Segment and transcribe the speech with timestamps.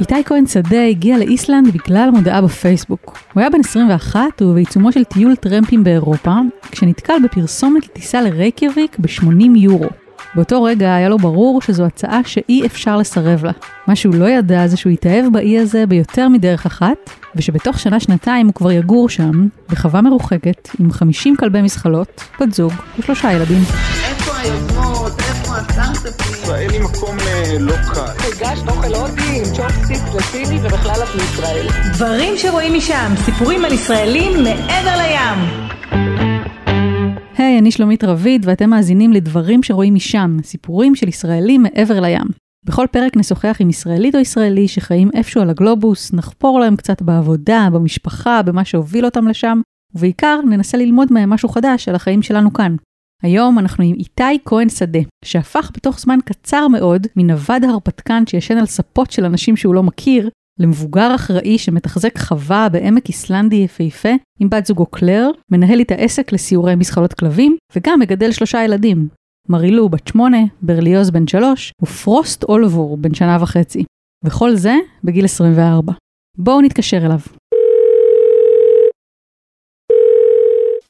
[0.00, 3.18] איתי כהן שדה הגיע לאיסלנד בגלל מודעה בפייסבוק.
[3.34, 6.34] הוא היה בן 21 ובעיצומו של טיול טרמפים באירופה,
[6.70, 9.88] כשנתקל בפרסומת לטיסה לרייקיאביק ב-80 יורו.
[10.34, 13.52] באותו רגע היה לו ברור שזו הצעה שאי אפשר לסרב לה.
[13.86, 18.54] מה שהוא לא ידע זה שהוא התאהב באי הזה ביותר מדרך אחת, ושבתוך שנה-שנתיים הוא
[18.54, 23.62] כבר יגור שם, בחווה מרוחקת, עם 50 כלבי מסחלות, בת זוג ושלושה ילדים.
[24.04, 25.12] איפה היוזמות?
[25.18, 26.54] איפה הסטארט-אפים?
[26.54, 28.00] אין לי מקום ללא קל.
[28.00, 31.66] הגשת אוכל הודי עם צ'ופסטיק וסיני ובכלל את מישראל.
[31.92, 35.68] דברים שרואים משם, סיפורים על ישראלים מעבר לים.
[37.38, 42.47] היי, hey, אני שלומית רביד, ואתם מאזינים לדברים שרואים משם, סיפורים של ישראלים מעבר לים.
[42.68, 47.68] בכל פרק נשוחח עם ישראלית או ישראלי שחיים איפשהו על הגלובוס, נחפור להם קצת בעבודה,
[47.72, 49.60] במשפחה, במה שהוביל אותם לשם,
[49.94, 52.76] ובעיקר ננסה ללמוד מהם משהו חדש על החיים שלנו כאן.
[53.22, 58.66] היום אנחנו עם איתי כהן שדה, שהפך בתוך זמן קצר מאוד מנווד ההרפתקן שישן על
[58.66, 64.66] ספות של אנשים שהוא לא מכיר, למבוגר אחראי שמתחזק חווה בעמק איסלנדי יפהפה עם בת
[64.66, 69.08] זוגו קלר, מנהל איתה עסק לסיורי מסחלות כלבים, וגם מגדל שלושה ילדים.
[69.50, 73.84] מרילו בת שמונה, ברליוז בן שלוש, ופרוסט אולבור בן שנה וחצי.
[74.24, 74.74] וכל זה
[75.04, 75.92] בגיל 24.
[76.38, 77.18] בואו נתקשר אליו.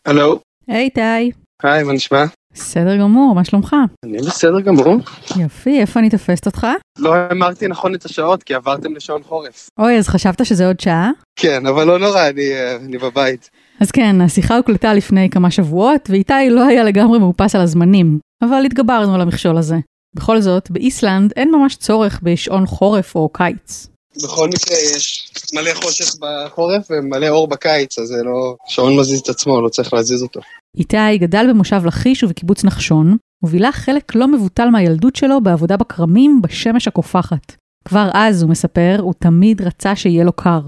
[0.06, 0.40] הלו.
[0.68, 1.30] היי טי.
[1.62, 2.24] היי, מה נשמע?
[2.54, 3.76] בסדר גמור, מה שלומך?
[4.04, 4.96] אני בסדר גמור.
[5.40, 6.66] יופי, איפה אני תופסת אותך?
[6.98, 9.68] לא אמרתי נכון את השעות כי עברתם לשעון חורף.
[9.78, 11.10] אוי, אז חשבת שזה עוד שעה?
[11.38, 13.50] כן, אבל לא נורא, אני, אה, אני בבית.
[13.80, 18.64] אז כן, השיחה הוקלטה לפני כמה שבועות, ואיתי לא היה לגמרי מאופס על הזמנים, אבל
[18.64, 19.76] התגברנו על המכשול הזה.
[20.14, 23.86] בכל זאת, באיסלנד אין ממש צורך בשעון חורף או קיץ.
[24.24, 28.56] בכל מקרה יש מלא חושך בחורף ומלא אור בקיץ, אז זה לא...
[28.66, 30.40] שעון מזיז את עצמו, לא צריך להזיז אותו.
[30.76, 36.88] איתי גדל במושב לכיש ובקיבוץ נחשון, ובילה חלק לא מבוטל מהילדות שלו בעבודה בכרמים בשמש
[36.88, 37.56] הקופחת.
[37.84, 40.60] כבר אז, הוא מספר, הוא תמיד רצה שיהיה לו קר.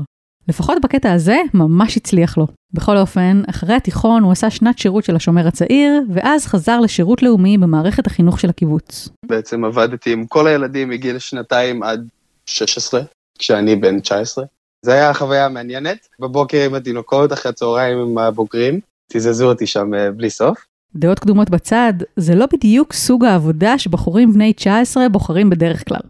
[0.50, 2.46] לפחות בקטע הזה, ממש הצליח לו.
[2.72, 7.58] בכל אופן, אחרי התיכון הוא עשה שנת שירות של השומר הצעיר, ואז חזר לשירות לאומי
[7.58, 9.08] במערכת החינוך של הקיבוץ.
[9.26, 12.08] בעצם עבדתי עם כל הילדים מגיל שנתיים עד
[12.46, 13.00] 16,
[13.38, 14.44] כשאני בן 19.
[14.82, 18.80] זה היה חוויה מעניינת, בבוקר עם התינוקות, אחרי הצהריים עם הבוגרים.
[19.12, 20.66] תזזו אותי שם אה, בלי סוף.
[20.96, 26.00] דעות קדומות בצד, זה לא בדיוק סוג העבודה שבחורים בני 19 בוחרים בדרך כלל.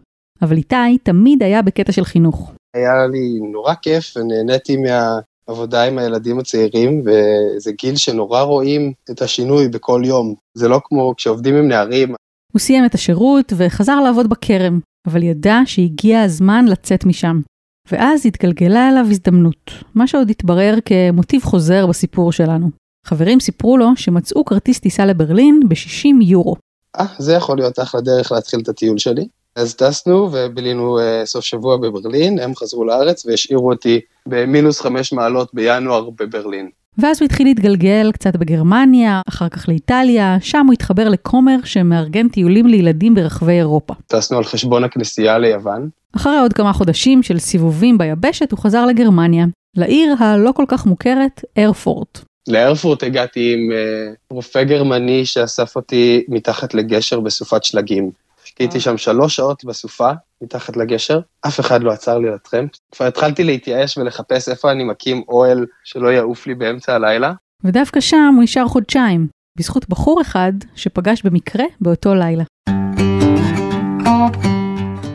[0.41, 2.53] אבל איתי תמיד היה בקטע של חינוך.
[2.73, 9.67] היה לי נורא כיף ונהניתי מהעבודה עם הילדים הצעירים, וזה גיל שנורא רואים את השינוי
[9.67, 10.35] בכל יום.
[10.53, 12.15] זה לא כמו כשעובדים עם נערים.
[12.53, 17.41] הוא סיים את השירות וחזר לעבוד בכרם, אבל ידע שהגיע הזמן לצאת משם.
[17.91, 22.69] ואז התגלגלה אליו הזדמנות, מה שעוד התברר כמוטיב חוזר בסיפור שלנו.
[23.05, 26.55] חברים סיפרו לו שמצאו כרטיס טיסה לברלין ב-60 יורו.
[26.99, 29.27] אה, זה יכול להיות אחלה דרך להתחיל את הטיול שלי.
[29.55, 35.49] אז טסנו ובילינו uh, סוף שבוע בברלין, הם חזרו לארץ והשאירו אותי במינוס חמש מעלות
[35.53, 36.69] בינואר בברלין.
[36.97, 42.67] ואז הוא התחיל להתגלגל קצת בגרמניה, אחר כך לאיטליה, שם הוא התחבר לכומר שמארגן טיולים
[42.67, 43.93] לילדים ברחבי אירופה.
[44.07, 45.89] טסנו על חשבון הכנסייה ליוון.
[46.15, 49.45] אחרי עוד כמה חודשים של סיבובים ביבשת הוא חזר לגרמניה,
[49.77, 52.19] לעיר הלא כל כך מוכרת, איירפורט.
[52.47, 58.11] לארפורט הגעתי עם uh, רופא גרמני שאסף אותי מתחת לגשר בסופת שלגים.
[58.57, 60.09] חיכיתי שם שלוש שעות בסופה,
[60.43, 62.71] מתחת לגשר, אף אחד לא עצר לי לטרמפ.
[62.91, 67.33] כבר התחלתי להתייאש ולחפש איפה אני מקים אוהל שלא יעוף לי באמצע הלילה.
[67.63, 69.27] ודווקא שם הוא נשאר חודשיים,
[69.59, 72.43] בזכות בחור אחד שפגש במקרה באותו לילה.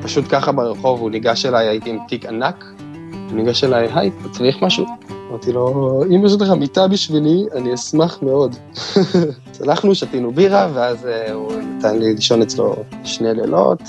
[0.02, 2.64] פשוט ככה ברחוב, הוא ניגש אליי, הייתי עם תיק ענק,
[3.10, 4.86] הוא ניגש אליי, היי, אתה צריך משהו?
[5.30, 8.56] אמרתי לו, אם יש לך מיטה בשבילי, אני אשמח מאוד.
[9.52, 13.82] צלחנו, שתינו בירה, ואז uh, הוא נתן לי לישון אצלו שני לילות,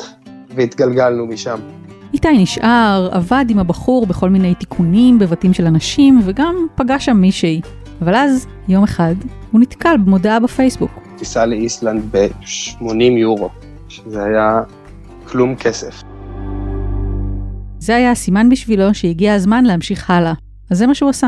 [0.55, 1.59] והתגלגלנו משם.
[2.13, 7.61] איתי נשאר, עבד עם הבחור בכל מיני תיקונים בבתים של אנשים, וגם פגש שם מישהי.
[8.01, 9.15] אבל אז, יום אחד,
[9.51, 10.91] הוא נתקל במודעה בפייסבוק.
[11.17, 13.49] טיסה לאיסלנד ב-80 יורו,
[13.89, 14.61] שזה היה
[15.27, 16.03] כלום כסף.
[17.79, 20.33] זה היה הסימן בשבילו שהגיע הזמן להמשיך הלאה.
[20.71, 21.27] אז זה מה שהוא עשה.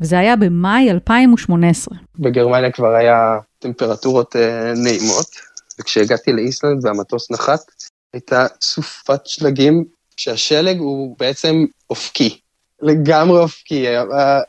[0.00, 1.98] וזה היה במאי 2018.
[2.18, 5.26] בגרמניה כבר היה טמפרטורות אה, נעימות,
[5.80, 7.60] וכשהגעתי לאיסלנד והמטוס נחת,
[8.12, 9.84] הייתה סופת שלגים,
[10.16, 12.40] שהשלג הוא בעצם אופקי,
[12.82, 13.86] לגמרי אופקי.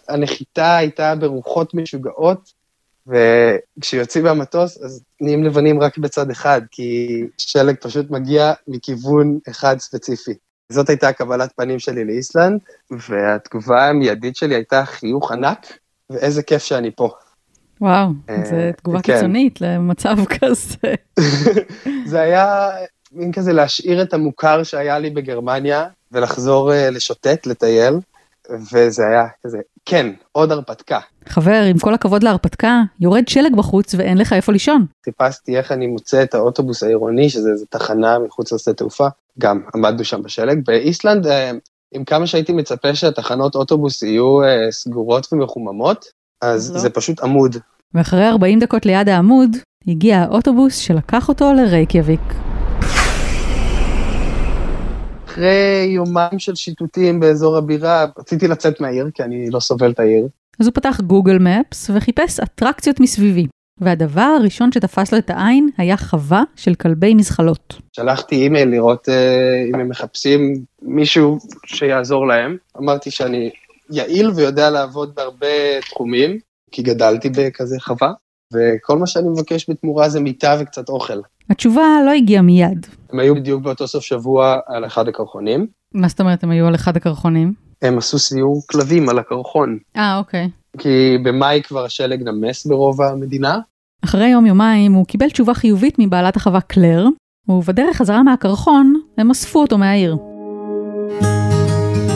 [0.10, 2.54] הנחיתה הייתה ברוחות משוגעות,
[3.08, 10.34] וכשיוצאים מהמטוס אז נהיים לבנים רק בצד אחד, כי שלג פשוט מגיע מכיוון אחד ספציפי.
[10.72, 12.60] זאת הייתה קבלת פנים שלי לאיסלנד,
[12.92, 15.78] והתגובה המיידית שלי הייתה חיוך ענק,
[16.10, 17.10] ואיזה כיף שאני פה.
[17.82, 18.10] וואו,
[18.44, 19.14] זו תגובה כן.
[19.14, 20.94] קיצונית למצב כזה.
[22.06, 22.70] זה היה
[23.12, 27.94] מין כזה להשאיר את המוכר שהיה לי בגרמניה, ולחזור אה, לשוטט, לטייל,
[28.74, 31.00] וזה היה כזה, כן, עוד הרפתקה.
[31.30, 34.86] חבר, עם כל הכבוד להרפתקה, יורד שלג בחוץ ואין לך איפה לישון.
[35.06, 39.08] חיפשתי איך אני מוצא את האוטובוס העירוני, שזה איזו תחנה מחוץ לשדה תעופה,
[39.40, 40.60] גם עמדנו שם בשלג.
[40.66, 41.52] באיסלנד, אה,
[41.94, 46.06] עם כמה שהייתי מצפה שהתחנות אוטובוס יהיו אה, סגורות ומחוממות,
[46.42, 46.80] אז לא.
[46.80, 47.56] זה פשוט עמוד.
[47.94, 49.58] ואחרי 40 דקות ליד העמוד,
[49.88, 52.22] הגיע האוטובוס שלקח אותו לרייקייביק.
[55.26, 60.28] אחרי יומיים של שיטוטים באזור הבירה, רציתי לצאת מהעיר, כי אני לא סובל את העיר.
[60.60, 63.48] אז הוא פתח גוגל מפס וחיפש אטרקציות מסביבי.
[63.82, 67.76] והדבר הראשון שתפס לו את העין היה חווה של כלבי מזחלות.
[67.96, 72.58] שלחתי אימייל לראות אה, אם הם מחפשים מישהו שיעזור להם.
[72.78, 73.50] אמרתי שאני
[73.92, 76.40] יעיל ויודע לעבוד בהרבה תחומים,
[76.72, 78.14] כי גדלתי בכזה חווה,
[78.54, 81.20] וכל מה שאני מבקש בתמורה זה מיטה וקצת אוכל.
[81.50, 82.88] התשובה לא הגיעה מיד.
[83.12, 85.68] הם היו בדיוק באותו סוף שבוע על אחד הקרחונים.
[85.94, 87.54] מה זאת אומרת, הם היו על אחד הקרחונים?
[87.82, 90.50] הם עשו סיור כלבים על הקרחון, אה, אוקיי.
[90.78, 93.60] כי במאי כבר השלג נמס ברוב המדינה.
[94.06, 97.08] אחרי יום יומיים הוא קיבל תשובה חיובית מבעלת החווה קלר,
[97.50, 100.18] ובדרך חזרה מהקרחון, הם אספו אותו מהעיר.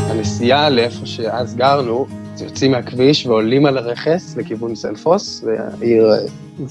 [0.10, 2.06] הנסיעה לאיפה שאז גרנו,
[2.36, 6.08] זה יוצאים מהכביש ועולים על הרכס לכיוון סלפוס, והעיר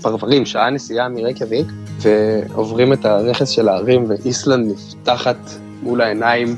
[0.02, 1.66] פרברים, שעה נסיעה מרייקביק,
[2.00, 5.50] ועוברים את הרכס של ההרים, ואיסלנד נפתחת
[5.82, 6.56] מול העיניים,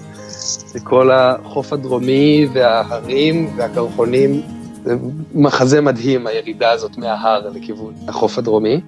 [0.74, 4.42] וכל החוף הדרומי וההרים והקרחונים,
[4.84, 4.96] זה
[5.34, 8.80] מחזה מדהים, הירידה הזאת מההר לכיוון החוף הדרומי.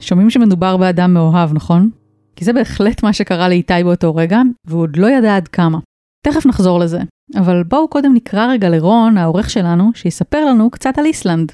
[0.00, 1.90] שומעים שמדובר באדם מאוהב, נכון?
[2.36, 5.78] כי זה בהחלט מה שקרה לאיתי באותו רגע, והוא עוד לא ידע עד כמה.
[6.26, 6.98] תכף נחזור לזה.
[7.36, 11.52] אבל בואו קודם נקרא רגע לרון, העורך שלנו, שיספר לנו קצת על איסלנד.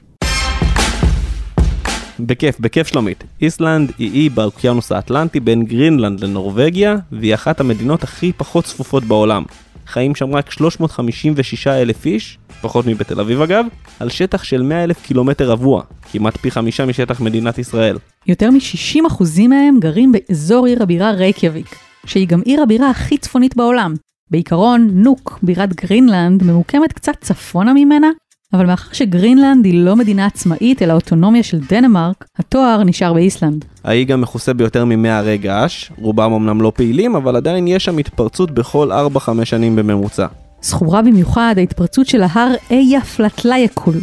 [2.20, 3.24] בכיף, בכיף שלומית.
[3.42, 9.44] איסלנד היא אי באוקיינוס האטלנטי בין גרינלנד לנורבגיה, והיא אחת המדינות הכי פחות צפופות בעולם.
[9.86, 13.66] חיים שם רק 356 אלף איש, פחות מבתל אביב אגב,
[14.00, 15.82] על שטח של 100 אלף קילומטר רבוע,
[16.12, 17.98] כמעט פי חמישה משטח מדינת ישראל.
[18.26, 21.76] יותר מ-60% מהם גרים באזור עיר הבירה רייקייביק,
[22.06, 23.94] שהיא גם עיר הבירה הכי צפונית בעולם.
[24.30, 28.10] בעיקרון, נוק, בירת גרינלנד, ממוקמת קצת צפונה ממנה,
[28.52, 33.64] אבל מאחר שגרינלנד היא לא מדינה עצמאית אלא אוטונומיה של דנמרק, התואר נשאר באיסלנד.
[33.84, 37.98] האי גם מכוסה ביותר מ-100 ערי געש, רובם אמנם לא פעילים, אבל עדיין יש שם
[37.98, 40.26] התפרצות בכל 4-5 שנים בממוצע.
[40.66, 43.94] זכורה במיוחד ההתפרצות של ההר אייאפיאטלאיוקול.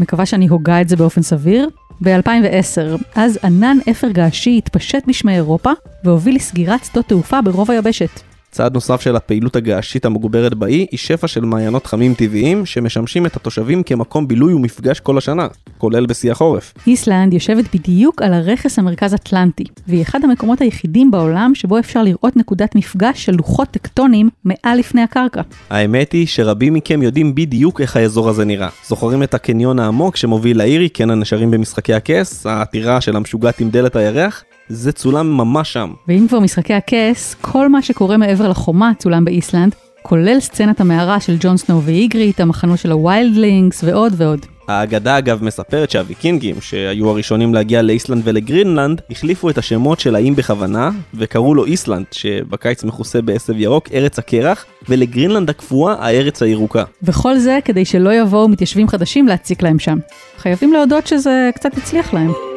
[0.00, 1.68] מקווה שאני הוגה את זה באופן סביר.
[2.02, 5.70] ב-2010, אז ענן אפר געשי התפשט בשמי אירופה
[6.04, 8.31] והוביל לסגירת שדות תעופה ברוב היבשת.
[8.52, 13.36] צד נוסף של הפעילות הגעשית המוגברת באי היא שפע של מעיינות חמים טבעיים שמשמשים את
[13.36, 15.46] התושבים כמקום בילוי ומפגש כל השנה,
[15.78, 16.74] כולל בשיא החורף.
[16.86, 22.36] איסלנד יושבת בדיוק על הרכס המרכז אטלנטי, והיא אחד המקומות היחידים בעולם שבו אפשר לראות
[22.36, 25.42] נקודת מפגש של לוחות טקטונים מעל לפני הקרקע.
[25.70, 28.68] האמת היא שרבים מכם יודעים בדיוק איך האזור הזה נראה.
[28.86, 33.96] זוכרים את הקניון העמוק שמוביל לאירי, קן הנשרים במשחקי הכס, הטירה של המשוגעת עם דלת
[33.96, 34.44] הירח?
[34.72, 35.90] זה צולם ממש שם.
[36.08, 41.36] ואם כבר משחקי הכס, כל מה שקורה מעבר לחומה צולם באיסלנד, כולל סצנת המערה של
[41.40, 44.46] ג'ון סנואו ואיגריט, המחנות של ה wildlings ועוד ועוד.
[44.68, 50.90] האגדה אגב מספרת שהוויקינגים, שהיו הראשונים להגיע לאיסלנד ולגרינלנד, החליפו את השמות של האיים בכוונה,
[51.14, 56.84] וקראו לו איסלנד, שבקיץ מכוסה בעשב ירוק, ארץ הקרח, ולגרינלנד הקפואה, הארץ הירוקה.
[57.02, 59.98] וכל זה כדי שלא יבואו מתיישבים חדשים להציק להם שם.
[60.38, 62.51] חייבים להודות שזה קצת הצליח להם.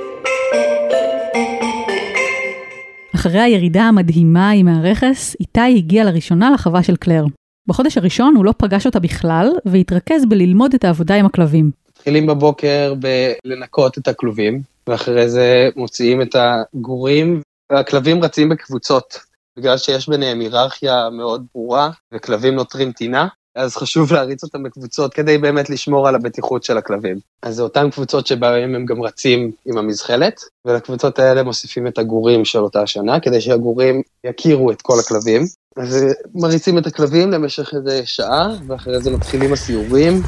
[3.26, 7.24] אחרי הירידה המדהימה עם מהרכס, איתי הגיע לראשונה לחווה של קלר.
[7.68, 11.72] בחודש הראשון הוא לא פגש אותה בכלל, והתרכז בללמוד את העבודה עם הכלבים.
[11.90, 17.42] מתחילים בבוקר בלנקות את הכלובים, ואחרי זה מוציאים את הגורים,
[17.72, 19.20] והכלבים רצים בקבוצות,
[19.58, 25.38] בגלל שיש ביניהם היררכיה מאוד ברורה, וכלבים נותרים טינה, אז חשוב להריץ אותם בקבוצות כדי
[25.38, 27.20] באמת לשמור על הבטיחות של הכלבים.
[27.42, 32.46] אז זה אותן קבוצות שבהן הם גם רצים עם המזחלת, ולקבוצות האלה מוסיפים את הגורים
[32.46, 35.42] של אותה השנה, כדי שהגורים יכירו את כל הכלבים.
[35.78, 40.22] אז מריצים את הכלבים למשך איזה שעה, ואחרי זה מתחילים הסיורים.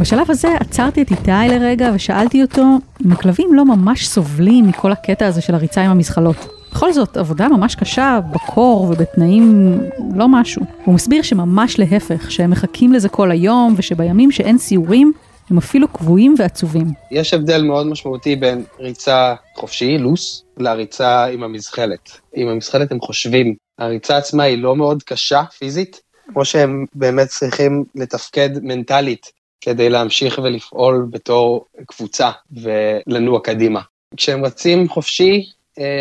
[0.00, 2.62] בשלב הזה עצרתי את איתי לרגע ושאלתי אותו
[3.06, 6.53] אם הכלבים לא ממש סובלים מכל הקטע הזה של הריצה עם המזחלות.
[6.84, 9.78] בכל זאת, עבודה ממש קשה, בקור ובתנאים
[10.14, 10.62] לא משהו.
[10.84, 15.12] הוא מסביר שממש להפך, שהם מחכים לזה כל היום, ושבימים שאין סיורים,
[15.50, 16.86] הם אפילו קבועים ועצובים.
[17.10, 22.10] יש הבדל מאוד משמעותי בין ריצה חופשי, לוס, לריצה עם המזחלת.
[22.34, 23.54] עם המזחלת הם חושבים.
[23.78, 26.00] הריצה עצמה היא לא מאוד קשה פיזית,
[26.32, 33.80] כמו שהם באמת צריכים לתפקד מנטלית כדי להמשיך ולפעול בתור קבוצה ולנוע קדימה.
[34.16, 35.44] כשהם רצים חופשי,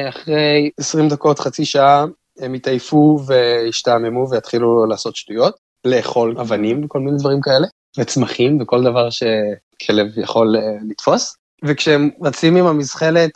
[0.10, 2.06] אחרי 20 דקות, חצי שעה,
[2.40, 9.10] הם יתעייפו וישתעממו ויתחילו לעשות שטויות, לאכול אבנים וכל מיני דברים כאלה, וצמחים וכל דבר
[9.10, 11.36] שכלב יכול אה, לתפוס.
[11.64, 13.32] וכשהם רצים עם המזחלת,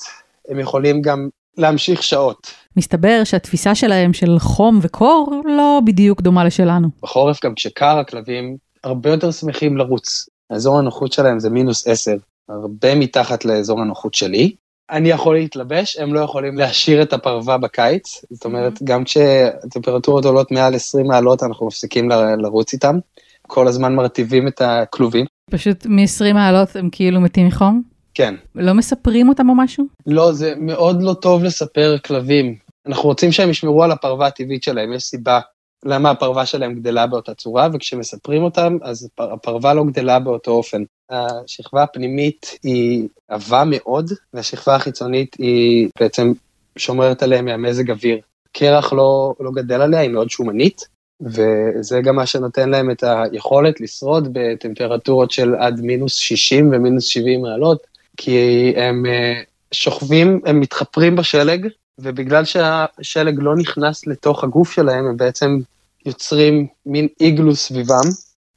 [0.50, 2.53] הם יכולים גם להמשיך שעות.
[2.77, 6.88] מסתבר שהתפיסה שלהם של חום וקור לא בדיוק דומה לשלנו.
[7.03, 10.29] בחורף גם כשקר, הכלבים הרבה יותר שמחים לרוץ.
[10.50, 12.15] האזור הנוחות שלהם זה מינוס 10,
[12.50, 14.56] הרבה מתחת לאזור הנוחות שלי.
[14.89, 20.51] אני יכול להתלבש, הם לא יכולים להשאיר את הפרווה בקיץ, זאת אומרת, גם כשהטמפרטורות עולות
[20.51, 23.00] מעל 20 מעלות, אנחנו מפסיקים לרוץ איתם.
[23.48, 25.25] כל הזמן מרטיבים את הכלובים.
[25.51, 27.82] פשוט מ-20 מעלות הם כאילו מתים מחום?
[28.13, 28.36] כן.
[28.56, 29.86] לא מספרים אותם או משהו?
[30.08, 32.56] לא, זה מאוד לא טוב לספר כלבים.
[32.88, 35.39] אנחנו רוצים שהם ישמרו על הפרווה הטבעית שלהם, יש סיבה
[35.86, 40.84] למה הפרווה שלהם גדלה באותה צורה, וכשמספרים אותם, אז הפר- הפרווה לא גדלה באותו אופן.
[41.10, 46.31] השכבה הפנימית היא עבה מאוד, והשכבה החיצונית היא בעצם
[46.77, 48.19] שומרת עליהם מהמזג אוויר.
[48.51, 50.88] קרח לא, לא גדל עליה, היא מאוד שומנית,
[51.22, 57.41] וזה גם מה שנותן להם את היכולת לשרוד בטמפרטורות של עד מינוס 60 ומינוס 70
[57.41, 59.41] מעלות, כי הם אה,
[59.72, 61.67] שוכבים, הם מתחפרים בשלג,
[62.00, 65.58] ובגלל שהשלג לא נכנס לתוך הגוף שלהם, הם בעצם
[66.06, 68.10] יוצרים מין איגלו סביבם,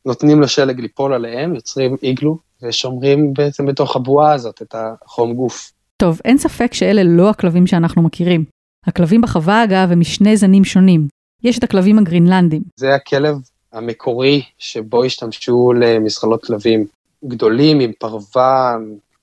[0.07, 5.73] נותנים לשלג ליפול עליהם, יוצרים איגלו, ושומרים בעצם בתוך הבועה הזאת את החום גוף.
[5.97, 8.45] טוב, אין ספק שאלה לא הכלבים שאנחנו מכירים.
[8.87, 11.09] הכלבים בחווה, אגב, הם משני זנים שונים.
[11.43, 12.63] יש את הכלבים הגרינלנדים.
[12.77, 13.37] זה הכלב
[13.73, 16.87] המקורי שבו השתמשו למזחלות כלבים
[17.25, 18.77] גדולים עם פרווה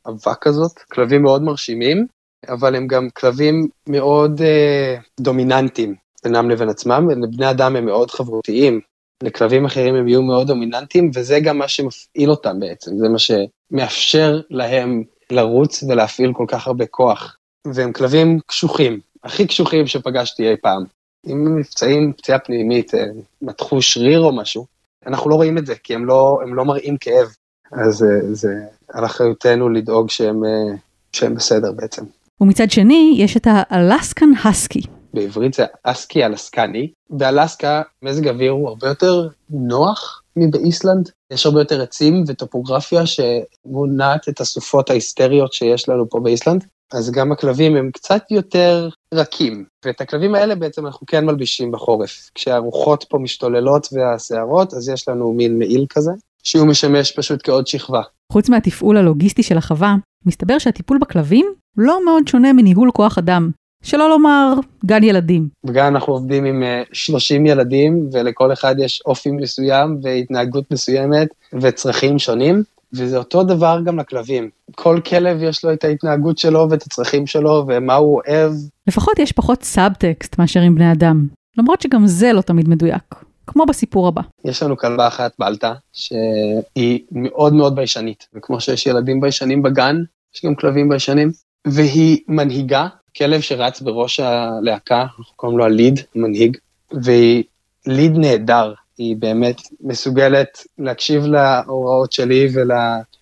[0.03, 2.07] עבה כזאת, כלבים מאוד מרשימים,
[2.49, 8.81] אבל הם גם כלבים מאוד אה, דומיננטיים בינם לבין עצמם, לבני אדם הם מאוד חברותיים,
[9.23, 14.41] לכלבים אחרים הם יהיו מאוד דומיננטיים, וזה גם מה שמפעיל אותם בעצם, זה מה שמאפשר
[14.49, 17.37] להם לרוץ ולהפעיל כל כך הרבה כוח.
[17.73, 20.83] והם כלבים קשוחים, הכי קשוחים שפגשתי אי פעם.
[21.27, 23.05] אם הם נפצעים פציעה פנימית, אה,
[23.41, 24.65] מתחו שריר או משהו,
[25.05, 27.27] אנחנו לא רואים את זה, כי הם לא, הם לא מראים כאב.
[27.71, 28.53] אז אה, זה
[28.89, 30.75] על אחריותנו לדאוג שהם, אה,
[31.11, 32.03] שהם בסדר בעצם.
[32.41, 34.82] ומצד שני, יש את האלסקן הסקי.
[35.13, 36.91] בעברית זה אסקי אלסקני.
[37.10, 41.10] באלסקה מזג האוויר הוא הרבה יותר נוח מבאיסלנד.
[41.32, 46.65] יש הרבה יותר עצים וטופוגרפיה שמונעת את הסופות ההיסטריות שיש לנו פה באיסלנד.
[46.94, 52.29] אז גם הכלבים הם קצת יותר רכים, ואת הכלבים האלה בעצם אנחנו כן מלבישים בחורף.
[52.36, 56.12] כשהרוחות פה משתוללות והסערות, אז יש לנו מין מעיל כזה,
[56.44, 58.01] שהוא משמש פשוט כעוד שכבה.
[58.32, 61.45] חוץ מהתפעול הלוגיסטי של החווה, מסתבר שהטיפול בכלבים
[61.77, 63.51] לא מאוד שונה מניהול כוח אדם.
[63.83, 64.53] שלא לומר,
[64.86, 65.47] גן ילדים.
[65.65, 71.27] בגן אנחנו עובדים עם אה, 30 ילדים, ולכל אחד יש אופי מסוים והתנהגות מסוימת
[71.62, 74.50] וצרכים שונים, וזה אותו דבר גם לכלבים.
[74.75, 78.51] כל כלב יש לו את ההתנהגות שלו ואת הצרכים שלו ומה הוא אוהב.
[78.88, 81.27] לפחות יש פחות סאבטקסט מאשר עם בני אדם.
[81.57, 83.26] למרות שגם זה לא תמיד מדויק.
[83.47, 84.21] כמו בסיפור הבא.
[84.45, 89.95] יש לנו כלבה אחת בלטה, שהיא מאוד מאוד ביישנית, וכמו שיש ילדים ביישנים בגן,
[90.35, 91.31] יש גם כלבים ביישנים,
[91.67, 92.87] והיא מנהיגה,
[93.17, 96.57] כלב שרץ בראש הלהקה, אנחנו קוראים לו הליד, מנהיג,
[96.91, 97.43] והיא
[97.85, 102.71] ליד נהדר, היא באמת מסוגלת להקשיב להוראות שלי ול,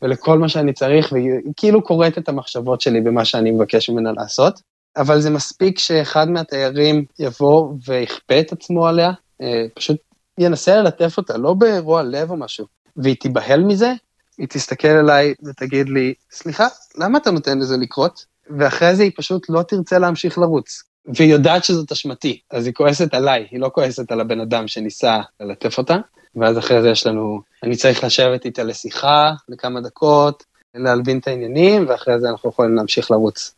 [0.01, 4.61] ולכל מה שאני צריך, והיא כאילו קוראת את המחשבות שלי במה שאני מבקש ממנה לעשות.
[4.97, 9.97] אבל זה מספיק שאחד מהתיירים יבוא ויכפה את עצמו עליה, אה, פשוט
[10.39, 12.65] ינסה ללטף אותה, לא ברוע לב או משהו,
[12.97, 13.93] והיא תיבהל מזה,
[14.37, 18.25] היא תסתכל אליי ותגיד לי, סליחה, למה אתה נותן לזה לקרות?
[18.57, 20.83] ואחרי זה היא פשוט לא תרצה להמשיך לרוץ.
[21.07, 25.19] והיא יודעת שזאת אשמתי, אז היא כועסת עליי, היא לא כועסת על הבן אדם שניסה
[25.39, 25.97] ללטף אותה,
[26.35, 30.43] ואז אחרי זה יש לנו, אני צריך לשבת איתה לשיחה לכמה דקות,
[30.75, 33.55] להלבין את העניינים, ואחרי זה אנחנו יכולים להמשיך לרוץ.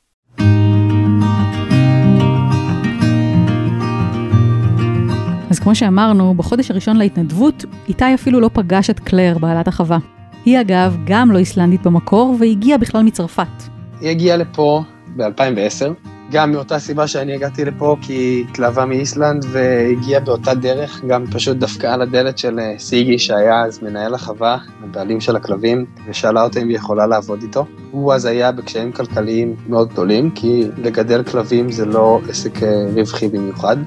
[5.50, 9.98] אז כמו שאמרנו, בחודש הראשון להתנדבות, איתי אפילו לא פגש את קלר, בעלת החווה.
[10.46, 13.63] היא אגב גם לא איסלנדית במקור, והגיעה בכלל מצרפת.
[14.01, 14.84] היא הגיעה לפה
[15.16, 21.25] ב-2010, גם מאותה סיבה שאני הגעתי לפה, כי היא התלהבה מאיסלנד והגיעה באותה דרך, גם
[21.32, 26.44] פשוט דפקה על הדלת של אה, סיגי, שהיה אז מנהל החווה, הבעלים של הכלבים, ושאלה
[26.44, 27.66] אותה אם היא יכולה לעבוד איתו.
[27.92, 33.27] הוא אז היה בקשיים כלכליים מאוד גדולים, כי לגדל כלבים זה לא עסק אה, רווחי
[33.27, 33.77] במיוחד.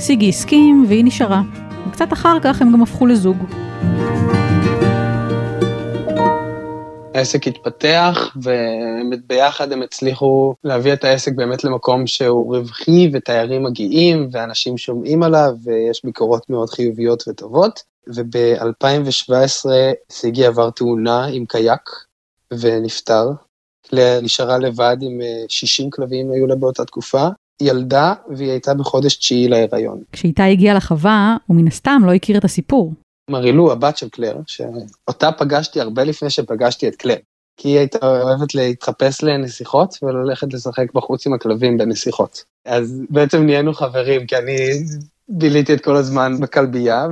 [0.00, 1.42] סיגי הסכים והיא נשארה.
[1.88, 3.36] וקצת אחר כך הם גם הפכו לזוג.
[7.14, 8.36] העסק התפתח,
[9.12, 15.54] וביחד הם הצליחו להביא את העסק באמת למקום שהוא רווחי, ותיירים מגיעים, ואנשים שומעים עליו,
[15.64, 17.82] ויש ביקורות מאוד חיוביות וטובות.
[18.14, 19.66] וב-2017
[20.10, 21.90] סיגי עבר תאונה עם קייק,
[22.60, 23.30] ונפטר.
[24.22, 27.28] נשארה לבד עם 60 כלבים היו לה באותה תקופה,
[27.60, 30.02] ילדה והיא הייתה בחודש תשיעי להיריון.
[30.12, 32.92] כשאיתי הגיע לחווה, הוא מן הסתם לא הכיר את הסיפור.
[33.30, 37.16] מרילו, הבת של קלר, שאותה פגשתי הרבה לפני שפגשתי את קלר.
[37.56, 42.44] כי היא הייתה אוהבת להתחפש לנסיכות וללכת לשחק בחוץ עם הכלבים בנסיכות.
[42.66, 44.56] אז בעצם נהיינו חברים, כי אני
[45.28, 47.06] ביליתי את כל הזמן בכלבייה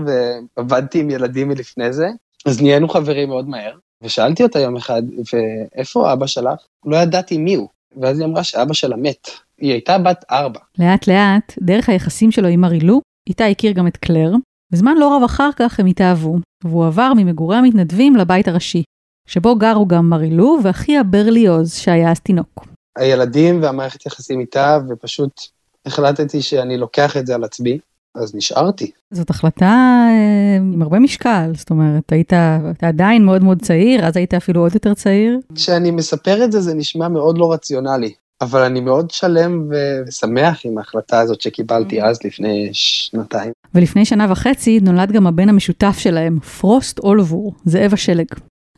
[0.57, 2.09] ועבדתי עם ילדים מלפני זה,
[2.47, 3.73] אז נהיינו חברים מאוד מהר.
[4.03, 5.03] ושאלתי אותה יום אחד,
[5.33, 6.61] ואיפה אבא שלך?
[6.87, 7.69] לא ידעתי מי הוא.
[7.97, 9.29] ואז היא אמרה שאבא שלה מת.
[9.61, 10.61] היא הייתה בת ארבע.
[10.79, 14.33] לאט לאט, דרך היחסים שלו עם מרילו, איתה הכיר גם את קלר,
[14.73, 18.83] וזמן לא רב אחר כך הם התאהבו, והוא עבר ממגורי המתנדבים לבית הראשי,
[19.29, 22.67] שבו גרו גם מרילו ואחיה ברליוז, שהיה אז תינוק.
[22.99, 25.41] הילדים והמערכת יחסים איתה, ופשוט
[25.87, 27.79] החלטתי שאני לוקח את זה על עצמי,
[28.15, 28.91] אז נשארתי.
[29.11, 29.65] זאת החלטה
[30.11, 34.61] אה, עם הרבה משקל, זאת אומרת, היית, היית עדיין מאוד מאוד צעיר, אז היית אפילו
[34.61, 35.39] עוד יותר צעיר.
[35.55, 40.79] כשאני מספר את זה, זה נשמע מאוד לא רציונלי, אבל אני מאוד שלם ושמח עם
[40.79, 43.53] ההחלטה הזאת שקיבלתי אז לפני שנתיים.
[43.75, 48.27] ולפני שנה וחצי נולד גם הבן המשותף שלהם, פרוסט אולבור, זאב השלג.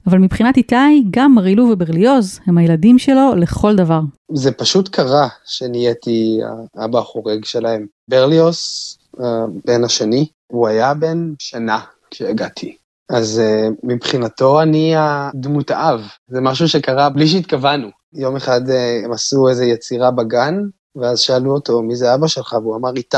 [0.06, 4.00] אבל מבחינת איתי, גם מרילו וברליוז הם הילדים שלו לכל דבר.
[4.32, 6.38] זה פשוט קרה שנהייתי
[6.76, 7.86] האבא החורג שלהם.
[8.08, 12.76] ברליוס, הבן השני, הוא היה בן שנה כשהגעתי.
[13.10, 17.88] אז uh, מבחינתו אני הדמות האב, זה משהו שקרה בלי שהתכוונו.
[18.14, 20.62] יום אחד uh, הם עשו איזו יצירה בגן,
[20.96, 22.52] ואז שאלו אותו, מי זה אבא שלך?
[22.52, 23.16] והוא אמר, איתי.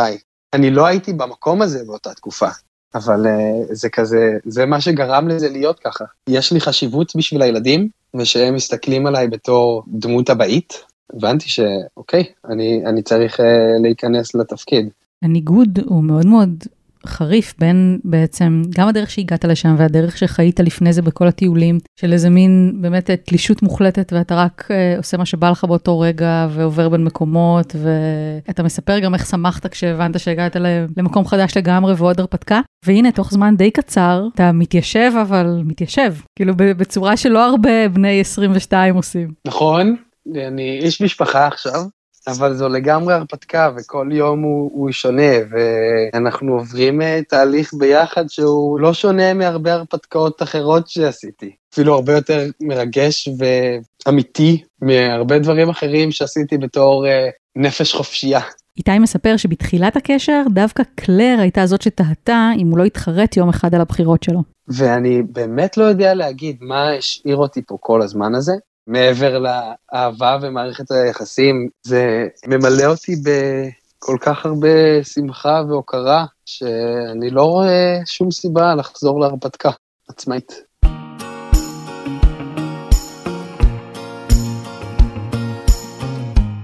[0.52, 2.48] אני לא הייתי במקום הזה באותה תקופה,
[2.94, 6.04] אבל uh, זה כזה, זה מה שגרם לזה להיות ככה.
[6.28, 10.84] יש לי חשיבות בשביל הילדים, ושהם מסתכלים עליי בתור דמות הבאית,
[11.16, 13.42] הבנתי שאוקיי, אני, אני צריך uh,
[13.82, 14.88] להיכנס לתפקיד.
[15.22, 16.64] הניגוד הוא מאוד מאוד
[17.06, 22.30] חריף בין בעצם גם הדרך שהגעת לשם והדרך שחיית לפני זה בכל הטיולים של איזה
[22.30, 27.04] מין באמת תלישות מוחלטת ואתה רק uh, עושה מה שבא לך באותו רגע ועובר בין
[27.04, 30.56] מקומות ואתה מספר גם איך שמחת כשהבנת שהגעת
[30.96, 32.60] למקום חדש לגמרי ועוד הרפתקה.
[32.86, 36.14] והנה תוך זמן די קצר אתה מתיישב אבל מתיישב.
[36.36, 39.32] כאילו בצורה שלא הרבה בני 22 עושים.
[39.46, 39.96] נכון.
[40.36, 41.82] אני איש משפחה עכשיו
[42.26, 48.80] אבל זו לגמרי הרפתקה, וכל יום הוא, הוא שונה, ואנחנו עוברים אה, תהליך ביחד שהוא
[48.80, 51.50] לא שונה מהרבה הרפתקאות אחרות שעשיתי.
[51.74, 57.08] אפילו הרבה יותר מרגש ואמיתי מהרבה דברים אחרים שעשיתי בתור uh,
[57.56, 58.40] נפש חופשייה.
[58.76, 63.74] איתי מספר שבתחילת הקשר, דווקא קלר הייתה זאת שתהתה אם הוא לא יתחרט יום אחד
[63.74, 64.42] על הבחירות שלו.
[64.68, 68.52] ואני באמת לא יודע להגיד מה השאיר אותי פה כל הזמן הזה.
[68.86, 77.98] מעבר לאהבה ומערכת היחסים, זה ממלא אותי בכל כך הרבה שמחה והוקרה, שאני לא רואה
[78.06, 79.70] שום סיבה לחזור להרפתקה
[80.08, 80.62] עצמאית.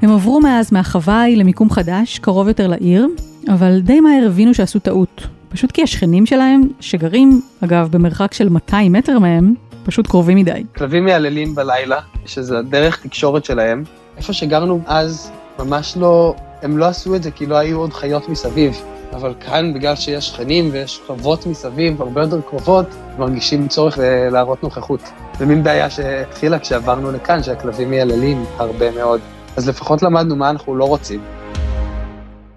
[0.02, 3.06] הם עברו מאז מהחווה ההיא למיקום חדש, קרוב יותר לעיר,
[3.48, 5.22] אבל די מהר הבינו שעשו טעות.
[5.48, 9.54] פשוט כי השכנים שלהם, שגרים, אגב, במרחק של 200 מטר מהם,
[9.88, 10.64] פשוט קרובים מדי.
[10.76, 13.84] כלבים מייללים בלילה, שזה הדרך תקשורת שלהם.
[14.16, 18.28] איפה שגרנו אז, ממש לא, הם לא עשו את זה כי לא היו עוד חיות
[18.28, 18.80] מסביב.
[19.12, 22.86] אבל כאן, בגלל שיש שכנים ויש חוות מסביב, הרבה יותר קרובות,
[23.18, 23.98] מרגישים צורך
[24.32, 25.00] להראות נוכחות.
[25.38, 29.20] זה מין בעיה שהתחילה כשעברנו לכאן, שהכלבים מייללים הרבה מאוד.
[29.56, 31.20] אז לפחות למדנו מה אנחנו לא רוצים.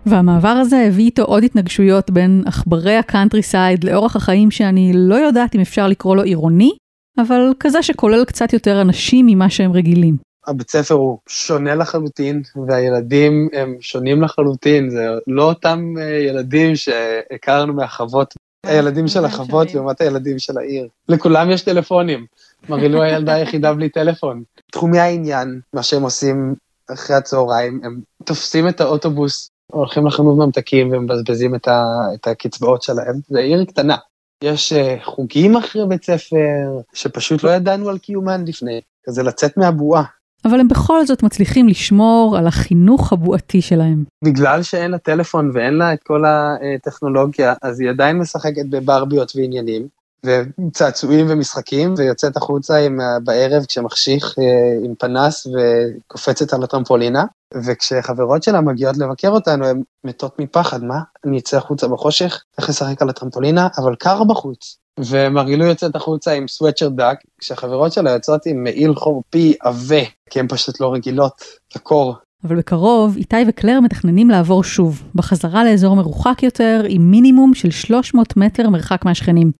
[0.05, 5.55] והמעבר הזה הביא איתו עוד התנגשויות בין עכברי ה countryside לאורח החיים שאני לא יודעת
[5.55, 6.71] אם אפשר לקרוא לו עירוני,
[7.17, 10.15] אבל כזה שכולל קצת יותר אנשים ממה שהם רגילים.
[10.47, 17.73] הבית ספר הוא שונה לחלוטין, והילדים הם שונים לחלוטין, זה לא אותם אה, ילדים שהכרנו
[17.73, 18.33] מהחוות,
[18.65, 20.87] הילדים של החוות לעומת הילדים של העיר.
[21.09, 22.25] לכולם יש טלפונים,
[22.69, 24.43] מרילו הילדה היחידה בלי טלפון.
[24.71, 26.55] תחומי העניין, מה שהם עושים
[26.93, 33.15] אחרי הצהריים, הם תופסים את האוטובוס, הולכים לחנות ממתקים ומבזבזים את, ה, את הקצבאות שלהם,
[33.27, 33.95] זה עיר קטנה.
[34.41, 40.03] יש אה, חוגים אחרי בית ספר, שפשוט לא ידענו על קיומן לפני, כזה לצאת מהבועה.
[40.45, 44.03] אבל הם בכל זאת מצליחים לשמור על החינוך הבועתי שלהם.
[44.23, 49.87] בגלל שאין לה טלפון ואין לה את כל הטכנולוגיה, אז היא עדיין משחקת בברביות ועניינים,
[50.25, 57.25] וצעצועים ומשחקים, ויוצאת החוצה עם, בערב כשמחשיך אה, עם פנס וקופצת על הטרמפולינה,
[57.65, 60.99] וכשחברות שלה מגיעות לבקר אותנו, הן מתות מפחד, מה?
[61.25, 64.77] אני אצא החוצה בחושך, איך לשחק על הטרמפולינה, אבל קר בחוץ.
[64.99, 70.47] ומרגילו יוצאת החוצה עם סוואצ'ר דק, כשהחברות שלה יוצאות עם מעיל חורפי עבה, כי הן
[70.47, 71.43] פשוט לא רגילות
[71.75, 72.15] לקור.
[72.43, 78.37] אבל בקרוב, איתי וקלר מתכננים לעבור שוב, בחזרה לאזור מרוחק יותר, עם מינימום של 300
[78.37, 79.51] מטר מרחק מהשכנים.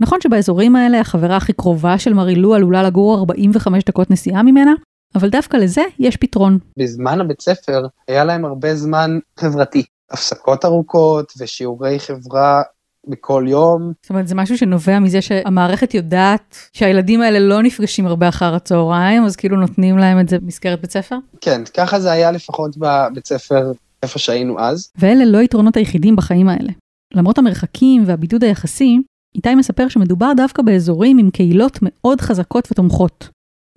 [0.00, 4.72] נכון שבאזורים האלה החברה הכי קרובה של מרילו עלולה לגור 45 דקות נסיעה ממנה,
[5.14, 6.58] אבל דווקא לזה יש פתרון.
[6.76, 9.82] בזמן הבית ספר היה להם הרבה זמן חברתי.
[10.10, 12.62] הפסקות ארוכות ושיעורי חברה
[13.08, 13.92] בכל יום.
[14.02, 19.24] זאת אומרת, זה משהו שנובע מזה שהמערכת יודעת שהילדים האלה לא נפגשים הרבה אחר הצהריים,
[19.24, 21.16] אז כאילו נותנים להם את זה במסגרת בית ספר?
[21.40, 24.90] כן, ככה זה היה לפחות בבית ספר איפה שהיינו אז.
[24.98, 26.72] ואלה לא היתרונות היחידים בחיים האלה.
[27.14, 28.98] למרות המרחקים והבידוד היחסי,
[29.34, 33.28] איתי מספר שמדובר דווקא באזורים עם קהילות מאוד חזקות ותומכות.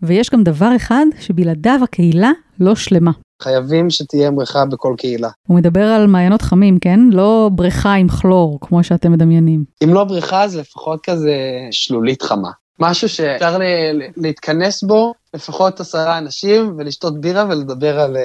[0.01, 3.11] ויש גם דבר אחד שבלעדיו הקהילה לא שלמה.
[3.41, 5.29] חייבים שתהיה בריכה בכל קהילה.
[5.47, 6.99] הוא מדבר על מעיינות חמים, כן?
[7.11, 9.63] לא בריכה עם כלור, כמו שאתם מדמיינים.
[9.83, 11.35] אם לא בריכה, אז לפחות כזה
[11.71, 12.49] שלולית חמה.
[12.79, 13.57] משהו שאפשר
[14.17, 18.19] להתכנס בו, לפחות עשרה אנשים, ולשתות בירה ולדבר על uh,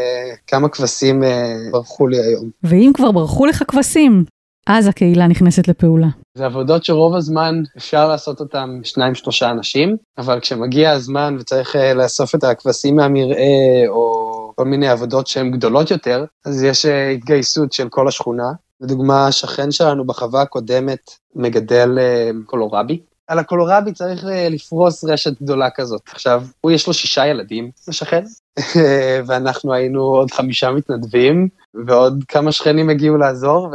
[0.46, 1.26] כמה כבשים uh,
[1.72, 2.50] ברחו לי היום.
[2.64, 4.24] ואם כבר ברחו לך כבשים,
[4.66, 6.08] אז הקהילה נכנסת לפעולה.
[6.38, 11.78] זה עבודות שרוב הזמן אפשר לעשות אותן שניים שלושה אנשים, אבל כשמגיע הזמן וצריך uh,
[11.94, 17.72] לאסוף את הכבשים מהמרעה, או כל מיני עבודות שהן גדולות יותר, אז יש uh, התגייסות
[17.72, 18.52] של כל השכונה.
[18.80, 23.00] לדוגמה, השכן שלנו בחווה הקודמת מגדל uh, קולורבי.
[23.26, 26.02] על הקולורבי צריך uh, לפרוס רשת גדולה כזאת.
[26.12, 28.24] עכשיו, הוא יש לו שישה ילדים, השכן,
[29.26, 31.48] ואנחנו היינו עוד חמישה מתנדבים,
[31.86, 33.68] ועוד כמה שכנים הגיעו לעזור,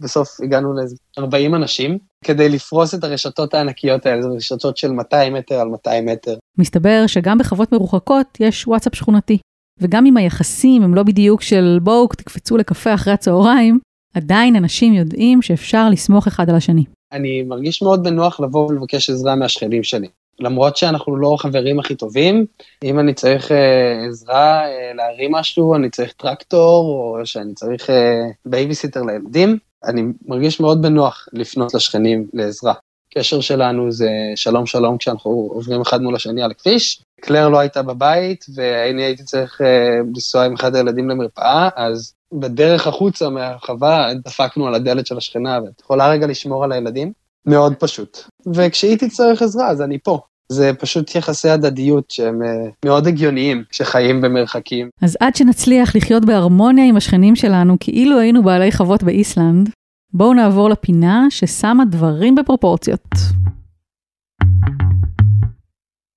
[0.00, 5.54] ובסוף הגענו ל-40 אנשים, כדי לפרוס את הרשתות הענקיות האלה, זה רשתות של 200 מטר
[5.60, 6.34] על 200 מטר.
[6.58, 9.38] מסתבר שגם בחוות מרוחקות יש וואטסאפ שכונתי.
[9.80, 13.78] וגם אם היחסים הם לא בדיוק של בואו תקפצו לקפה אחרי הצהריים,
[14.14, 16.84] עדיין אנשים יודעים שאפשר לסמוך אחד על השני.
[17.12, 20.08] אני מרגיש מאוד בנוח לבוא ולבקש עזרה מהשכנים שלי.
[20.40, 22.46] למרות שאנחנו לא חברים הכי טובים,
[22.84, 26.84] אם אני צריך אה, עזרה אה, להרים משהו, אני צריך טרקטור,
[27.18, 32.74] או שאני צריך אה, בייביסיטר לילדים, אני מרגיש מאוד בנוח לפנות לשכנים לעזרה.
[33.10, 37.02] הקשר שלנו זה שלום שלום כשאנחנו עוברים אחד מול השני על הכביש.
[37.20, 42.86] קלר לא הייתה בבית, ואני הייתי צריך אה, לנסוע עם אחד הילדים למרפאה, אז בדרך
[42.86, 47.12] החוצה מהחווה דפקנו על הדלת של השכנה, ואת יכולה רגע לשמור על הילדים?
[47.46, 48.18] מאוד פשוט.
[48.54, 50.20] וכשהיא תצטרך עזרה, אז אני פה.
[50.48, 54.88] זה פשוט יחסי הדדיות שהם uh, מאוד הגיוניים כשחיים במרחקים.
[55.02, 59.70] אז עד שנצליח לחיות בהרמוניה עם השכנים שלנו כאילו היינו בעלי חוות באיסלנד,
[60.12, 63.14] בואו נעבור לפינה ששמה דברים בפרופורציות.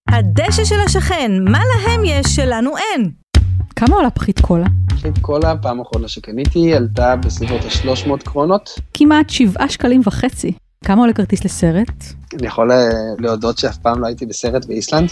[0.09, 3.11] הדשא של השכן, מה להם יש שלנו אין?
[3.75, 4.67] כמה עולה פחית קולה?
[4.89, 8.69] פחית קולה, פעם אחרונה שקניתי, עלתה בסביבות ה-300 קרונות.
[8.93, 10.51] כמעט 7 שקלים וחצי.
[10.85, 12.03] כמה עולה כרטיס לסרט?
[12.33, 12.87] אני יכול אה,
[13.19, 15.09] להודות שאף פעם לא הייתי בסרט באיסלנד.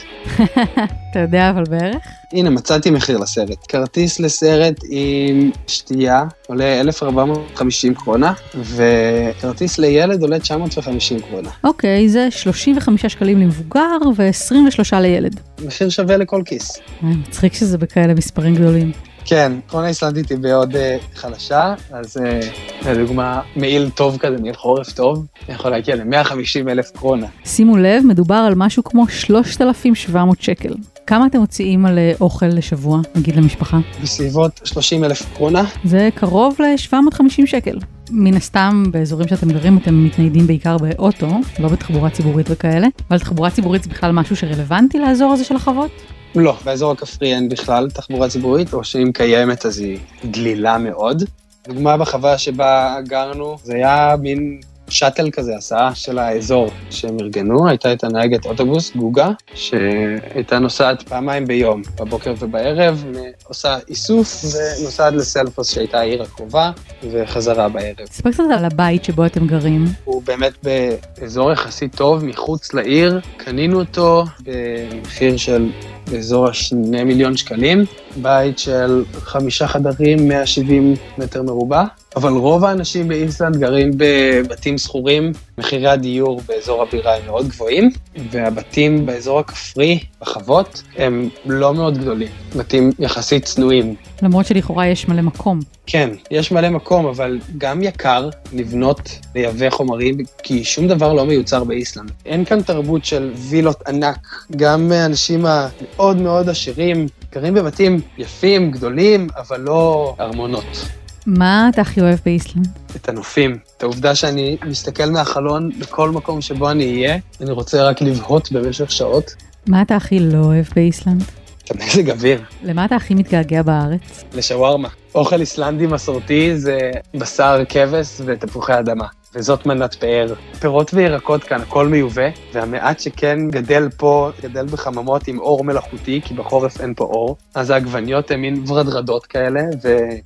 [1.11, 2.07] אתה יודע אבל בערך?
[2.33, 3.57] הנה, מצאתי מחיר לסרט.
[3.67, 11.49] כרטיס לסרט עם שתייה עולה 1,450 קרונה, וכרטיס לילד עולה 950 קרונה.
[11.63, 15.39] אוקיי, זה 35 שקלים למבוגר ו-23 לילד.
[15.65, 16.77] מחיר שווה לכל כיס.
[16.77, 18.91] אה, מצחיק שזה בכאלה מספרים גדולים.
[19.29, 20.77] כן, קרונה איסלנדית היא מאוד uh,
[21.15, 27.27] חלשה, אז uh, לדוגמה, מעיל טוב כזה, מעיל חורף טוב, יכול להגיע ל-150 אלף קרונה.
[27.45, 30.73] שימו לב, מדובר על משהו כמו 3,700 שקל.
[31.07, 33.77] כמה אתם מוציאים על אה, אוכל לשבוע, נגיד למשפחה?
[34.03, 35.63] בסביבות 30 אלף קרונה.
[35.83, 37.77] זה קרוב ל-750 שקל.
[38.11, 41.27] מן הסתם, באזורים שאתם גרים אתם מתניידים בעיקר באוטו,
[41.59, 45.91] לא בתחבורה ציבורית וכאלה, אבל תחבורה ציבורית זה בכלל משהו שרלוונטי לאזור הזה של החוות?
[46.39, 51.23] לא, באזור הכפרי אין בכלל תחבורה ציבורית, או שאם קיימת אז היא דלילה מאוד.
[51.67, 57.93] דוגמה בחווה שבה גרנו, זה היה מין שאטל כזה, הסעה של האזור שהם ארגנו, הייתה
[57.93, 63.05] את הנהגת אוטובוס, גוגה, שהייתה נוסעת פעמיים ביום, בבוקר ובערב,
[63.47, 66.71] עושה איסוף ונוסעת לסלפוס שהייתה העיר הקרובה,
[67.11, 68.05] וחזרה בערב.
[68.11, 69.85] ספר קצת על הבית שבו אתם גרים.
[70.03, 75.69] הוא באמת באזור יחסית טוב, מחוץ לעיר, קנינו אותו במחיר של
[76.11, 77.85] באזור השני מיליון שקלים,
[78.21, 81.83] בית של חמישה חדרים, 170 מטר מרובע,
[82.17, 87.89] אבל רוב האנשים באיסלנד גרים בבתים שכורים, מחירי הדיור באזור הבירה הם מאוד גבוהים,
[88.31, 93.95] והבתים באזור הכפרי, בחוות, הם לא מאוד גדולים, בתים יחסית צנועים.
[94.21, 95.59] למרות שלכאורה יש מלא מקום.
[95.85, 101.63] כן, יש מלא מקום, אבל גם יקר לבנות, לייבא חומרים, כי שום דבר לא מיוצר
[101.63, 102.11] באיסלנד.
[102.25, 104.27] אין כאן תרבות של וילות ענק.
[104.55, 110.87] גם האנשים המאוד מאוד עשירים גרים בבתים יפים, גדולים, אבל לא ארמונות.
[111.27, 112.67] מה אתה הכי אוהב באיסלנד?
[112.95, 113.57] את הנופים.
[113.77, 118.91] את העובדה שאני מסתכל מהחלון בכל מקום שבו אני אהיה, אני רוצה רק לבהות במשך
[118.91, 119.35] שעות.
[119.67, 121.23] מה אתה הכי לא אוהב באיסלנד?
[121.63, 122.41] את המזג אוויר.
[122.63, 124.23] למה אתה הכי מתגעגע בארץ?
[124.33, 124.89] לשווארמה.
[125.15, 129.07] אוכל איסלנדי מסורתי זה בשר כבש ותפוחי אדמה.
[129.35, 130.33] וזאת מנת פאר.
[130.59, 136.33] פירות וירקות כאן, הכל מיובא, והמעט שכן גדל פה, גדל בחממות עם אור מלאכותי, כי
[136.33, 137.35] בחורף אין פה אור.
[137.55, 139.61] אז העגבניות הן מין ורדרדות כאלה,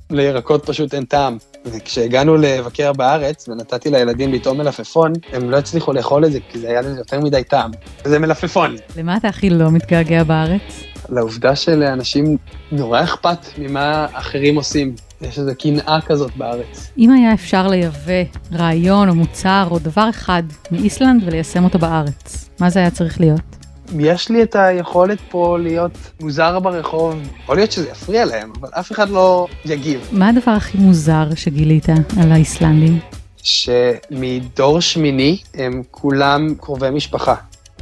[0.10, 1.38] ולירקות פשוט אין טעם.
[1.66, 6.70] וכשהגענו לבקר בארץ, ונתתי לילדים לטעום מלפפון, הם לא הצליחו לאכול את זה, כי זה
[6.70, 7.72] היה לזה יותר מדי טעם.
[8.04, 8.76] זה מלפפון.
[8.98, 10.84] למה אתה הכי לא מתגעגע בארץ?
[11.10, 12.38] לעובדה שלאנשים
[12.72, 14.96] נורא אכפת ממה אחרים עושים.
[15.22, 16.92] יש איזו קנאה כזאת בארץ.
[16.98, 22.70] אם היה אפשר לייבא רעיון או מוצר או דבר אחד מאיסלנד וליישם אותו בארץ, מה
[22.70, 23.42] זה היה צריך להיות?
[24.00, 28.92] יש לי את היכולת פה להיות מוזר ברחוב, יכול להיות שזה יפריע להם, אבל אף
[28.92, 30.10] אחד לא יגיב.
[30.12, 31.90] מה הדבר הכי מוזר שגילית
[32.22, 33.00] על האיסלנדים?
[33.44, 37.36] שמדור שמיני הם כולם קרובי משפחה.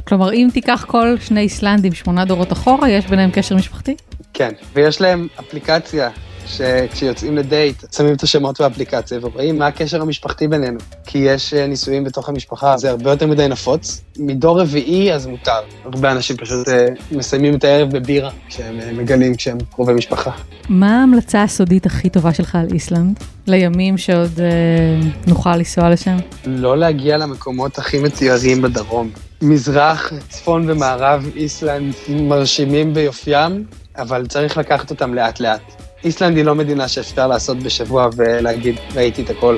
[0.08, 3.96] כלומר, אם תיקח כל שני איסלנדים שמונה דורות אחורה, יש ביניהם קשר משפחתי?
[4.34, 6.10] כן, ויש להם אפליקציה
[6.46, 10.78] שכשיוצאים לדייט, שמים את השמות באפליקציה ורואים מה הקשר המשפחתי בינינו.
[11.04, 14.02] כי יש אה, נישואים בתוך המשפחה, זה הרבה יותר מדי נפוץ.
[14.18, 15.60] מדור רביעי אז מותר.
[15.84, 16.70] הרבה אנשים פשוט uh,
[17.12, 20.30] מסיימים את הערב בבירה, כשהם uh, מגלים כשהם קרובי משפחה.
[20.68, 23.20] מה ההמלצה הסודית הכי טובה שלך על איסלנד?
[23.46, 26.16] לימים שעוד uh, נוכל לנסוע לשם?
[26.46, 29.10] לא להגיע למקומות הכי מצוירים בדרום.
[29.42, 33.64] מזרח, צפון ומערב איסלנד מרשימים ביופיים,
[33.96, 35.89] אבל צריך לקחת אותם לאט לאט.
[36.04, 39.56] איסלנד היא לא מדינה שאפשר לעשות בשבוע ולהגיד, ראיתי את הכל.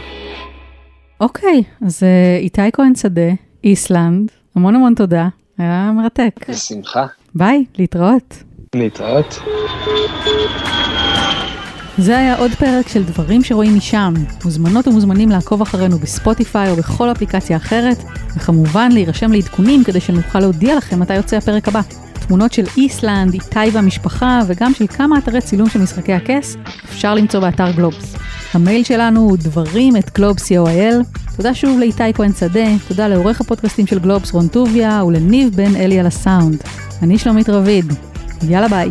[1.20, 3.30] אוקיי, אז אה, איתי כהן שדה,
[3.64, 5.28] איסלנד, המון המון תודה,
[5.58, 6.34] היה מרתק.
[6.48, 7.06] בשמחה.
[7.34, 8.42] ביי, להתראות.
[8.74, 9.38] להתראות.
[11.98, 14.14] זה היה עוד פרק של דברים שרואים משם.
[14.44, 18.02] מוזמנות ומוזמנים לעקוב אחרינו בספוטיפיי או בכל אפליקציה אחרת,
[18.36, 21.80] וכמובן להירשם לעדכונים כדי שנוכל להודיע לכם מתי יוצא הפרק הבא.
[22.26, 27.40] תמונות של איסלנד, איתי והמשפחה, וגם של כמה אתרי צילום של משחקי הכס, אפשר למצוא
[27.40, 28.16] באתר גלובס.
[28.54, 31.20] המייל שלנו הוא דברים את גלובס co.il.
[31.36, 36.00] תודה שוב לאיתי כהן שדה, תודה לעורך הפודקאסטים של גלובס רון טוביה ולניב בן אלי
[36.00, 36.62] על הסאונד.
[37.02, 37.92] אני שלומית רביד.
[38.48, 38.88] יאללה ביי.